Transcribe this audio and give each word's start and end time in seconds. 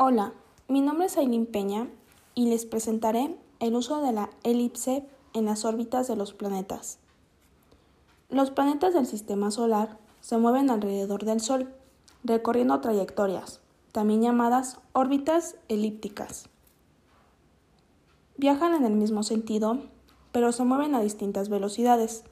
Hola, 0.00 0.32
mi 0.68 0.80
nombre 0.80 1.06
es 1.06 1.16
Aileen 1.16 1.44
Peña 1.44 1.88
y 2.36 2.48
les 2.48 2.66
presentaré 2.66 3.36
el 3.58 3.74
uso 3.74 4.00
de 4.00 4.12
la 4.12 4.30
elipse 4.44 5.04
en 5.34 5.46
las 5.46 5.64
órbitas 5.64 6.06
de 6.06 6.14
los 6.14 6.34
planetas. 6.34 7.00
Los 8.30 8.52
planetas 8.52 8.94
del 8.94 9.06
sistema 9.06 9.50
solar 9.50 9.98
se 10.20 10.38
mueven 10.38 10.70
alrededor 10.70 11.24
del 11.24 11.40
Sol, 11.40 11.74
recorriendo 12.22 12.80
trayectorias, 12.80 13.60
también 13.90 14.22
llamadas 14.22 14.78
órbitas 14.92 15.56
elípticas. 15.66 16.48
Viajan 18.36 18.74
en 18.74 18.84
el 18.84 18.94
mismo 18.94 19.24
sentido, 19.24 19.80
pero 20.30 20.52
se 20.52 20.62
mueven 20.62 20.94
a 20.94 21.00
distintas 21.00 21.48
velocidades, 21.48 22.22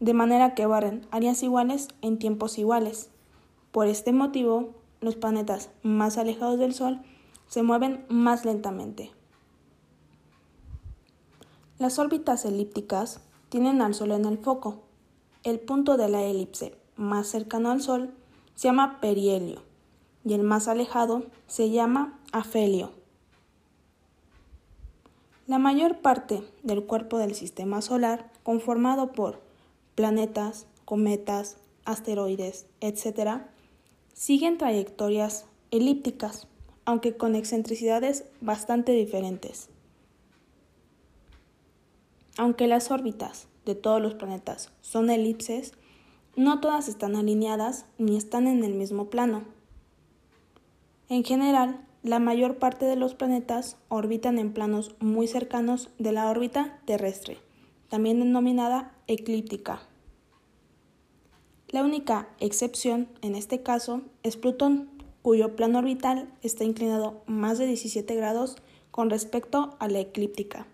de 0.00 0.12
manera 0.12 0.56
que 0.56 0.66
barren 0.66 1.06
áreas 1.12 1.44
iguales 1.44 1.86
en 2.00 2.18
tiempos 2.18 2.58
iguales. 2.58 3.10
Por 3.70 3.86
este 3.86 4.12
motivo, 4.12 4.81
los 5.02 5.16
planetas 5.16 5.70
más 5.82 6.16
alejados 6.16 6.58
del 6.58 6.72
Sol 6.72 7.02
se 7.48 7.62
mueven 7.62 8.06
más 8.08 8.44
lentamente. 8.46 9.10
Las 11.78 11.98
órbitas 11.98 12.44
elípticas 12.44 13.20
tienen 13.48 13.82
al 13.82 13.94
Sol 13.94 14.12
en 14.12 14.24
el 14.24 14.38
foco. 14.38 14.82
El 15.42 15.60
punto 15.60 15.96
de 15.96 16.08
la 16.08 16.22
elipse 16.22 16.76
más 16.96 17.26
cercano 17.26 17.70
al 17.70 17.82
Sol 17.82 18.14
se 18.54 18.68
llama 18.68 19.00
perihelio 19.00 19.62
y 20.24 20.34
el 20.34 20.44
más 20.44 20.68
alejado 20.68 21.24
se 21.48 21.70
llama 21.70 22.18
afelio. 22.32 22.92
La 25.46 25.58
mayor 25.58 25.98
parte 25.98 26.44
del 26.62 26.84
cuerpo 26.86 27.18
del 27.18 27.34
sistema 27.34 27.82
solar, 27.82 28.30
conformado 28.44 29.12
por 29.12 29.42
planetas, 29.96 30.66
cometas, 30.84 31.58
asteroides, 31.84 32.66
etc., 32.80 33.42
siguen 34.12 34.58
trayectorias 34.58 35.46
elípticas 35.70 36.46
aunque 36.84 37.16
con 37.16 37.34
excentricidades 37.34 38.24
bastante 38.40 38.92
diferentes. 38.92 39.68
Aunque 42.38 42.66
las 42.66 42.90
órbitas 42.90 43.48
de 43.64 43.74
todos 43.74 44.00
los 44.00 44.14
planetas 44.14 44.72
son 44.80 45.10
elipses, 45.10 45.74
no 46.34 46.60
todas 46.60 46.88
están 46.88 47.14
alineadas 47.14 47.86
ni 47.98 48.16
están 48.16 48.46
en 48.46 48.64
el 48.64 48.74
mismo 48.74 49.10
plano. 49.10 49.44
En 51.08 51.24
general, 51.24 51.84
la 52.02 52.18
mayor 52.18 52.56
parte 52.56 52.86
de 52.86 52.96
los 52.96 53.14
planetas 53.14 53.76
orbitan 53.88 54.38
en 54.38 54.52
planos 54.52 54.96
muy 54.98 55.28
cercanos 55.28 55.90
de 55.98 56.12
la 56.12 56.28
órbita 56.30 56.80
terrestre, 56.84 57.38
también 57.88 58.18
denominada 58.18 58.92
eclíptica. 59.06 59.82
La 61.72 61.82
única 61.82 62.28
excepción 62.38 63.08
en 63.22 63.34
este 63.34 63.62
caso 63.62 64.02
es 64.22 64.36
Plutón, 64.36 64.90
cuyo 65.22 65.56
plano 65.56 65.78
orbital 65.78 66.28
está 66.42 66.64
inclinado 66.64 67.22
más 67.24 67.58
de 67.58 67.66
17 67.66 68.14
grados 68.14 68.56
con 68.90 69.08
respecto 69.08 69.74
a 69.78 69.88
la 69.88 70.00
eclíptica. 70.00 70.66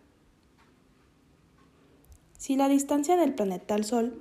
Si 2.37 2.57
la 2.57 2.69
distancia 2.69 3.17
del 3.17 3.33
planeta 3.33 3.77
al 3.77 3.85
Sol 3.85 4.21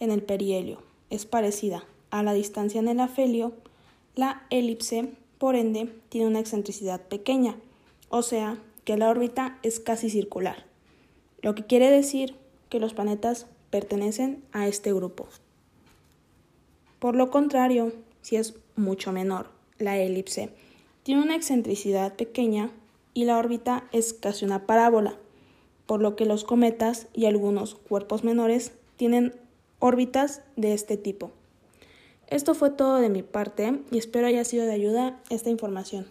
en 0.00 0.10
el 0.10 0.20
perihelio 0.20 0.82
es 1.10 1.26
parecida 1.26 1.84
a 2.10 2.24
la 2.24 2.32
distancia 2.32 2.80
en 2.80 2.88
el 2.88 2.98
afelio, 2.98 3.52
la 4.16 4.48
elipse, 4.50 5.12
por 5.38 5.54
ende, 5.54 5.94
tiene 6.08 6.26
una 6.26 6.40
excentricidad 6.40 7.02
pequeña, 7.02 7.56
o 8.08 8.22
sea, 8.22 8.58
que 8.84 8.96
la 8.96 9.10
órbita 9.10 9.60
es 9.62 9.78
casi 9.78 10.10
circular, 10.10 10.66
lo 11.40 11.54
que 11.54 11.66
quiere 11.66 11.88
decir 11.88 12.34
que 12.68 12.80
los 12.80 12.94
planetas 12.94 13.46
pertenecen 13.70 14.42
a 14.50 14.66
este 14.66 14.92
grupo. 14.92 15.28
Por 16.98 17.14
lo 17.14 17.30
contrario, 17.30 17.92
si 18.22 18.36
es 18.36 18.54
mucho 18.74 19.12
menor 19.12 19.48
la 19.78 19.98
elipse, 19.98 20.50
tiene 21.02 21.22
una 21.22 21.36
excentricidad 21.36 22.14
pequeña 22.14 22.70
y 23.14 23.24
la 23.24 23.38
órbita 23.38 23.84
es 23.92 24.12
casi 24.12 24.44
una 24.44 24.66
parábola, 24.66 25.16
por 25.86 26.00
lo 26.00 26.16
que 26.16 26.26
los 26.26 26.44
cometas 26.44 27.06
y 27.14 27.26
algunos 27.26 27.74
cuerpos 27.74 28.24
menores 28.24 28.72
tienen 28.96 29.34
órbitas 29.78 30.42
de 30.56 30.72
este 30.72 30.96
tipo. 30.96 31.30
Esto 32.28 32.54
fue 32.54 32.70
todo 32.70 32.96
de 32.96 33.08
mi 33.08 33.22
parte 33.22 33.80
y 33.90 33.98
espero 33.98 34.26
haya 34.26 34.44
sido 34.44 34.66
de 34.66 34.72
ayuda 34.72 35.20
esta 35.30 35.50
información. 35.50 36.06